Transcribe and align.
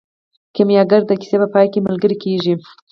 کیمیاګر 0.55 1.01
د 1.07 1.11
کیسې 1.21 1.37
په 1.41 1.47
پای 1.53 1.67
کې 1.73 1.85
ملګری 1.87 2.15
کیږي. 2.23 2.53